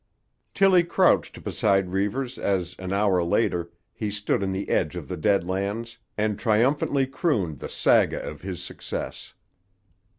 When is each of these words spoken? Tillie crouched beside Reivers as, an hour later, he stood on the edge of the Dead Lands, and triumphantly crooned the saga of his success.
Tillie 0.55 0.83
crouched 0.83 1.43
beside 1.43 1.91
Reivers 1.91 2.39
as, 2.39 2.75
an 2.79 2.91
hour 2.91 3.23
later, 3.23 3.69
he 3.93 4.09
stood 4.09 4.41
on 4.41 4.51
the 4.51 4.67
edge 4.71 4.95
of 4.95 5.07
the 5.07 5.15
Dead 5.15 5.43
Lands, 5.43 5.99
and 6.17 6.39
triumphantly 6.39 7.05
crooned 7.05 7.59
the 7.59 7.69
saga 7.69 8.19
of 8.19 8.41
his 8.41 8.63
success. 8.63 9.35